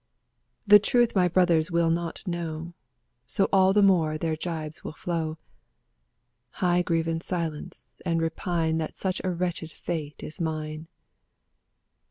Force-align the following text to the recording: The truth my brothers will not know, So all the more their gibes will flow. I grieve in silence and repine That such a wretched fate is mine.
The 0.65 0.79
truth 0.79 1.15
my 1.15 1.27
brothers 1.27 1.69
will 1.69 1.91
not 1.91 2.25
know, 2.25 2.73
So 3.27 3.47
all 3.53 3.71
the 3.71 3.83
more 3.83 4.17
their 4.17 4.35
gibes 4.35 4.83
will 4.83 4.93
flow. 4.93 5.37
I 6.59 6.81
grieve 6.81 7.07
in 7.07 7.21
silence 7.21 7.93
and 8.03 8.19
repine 8.19 8.79
That 8.79 8.97
such 8.97 9.21
a 9.23 9.29
wretched 9.29 9.69
fate 9.69 10.23
is 10.23 10.41
mine. 10.41 10.87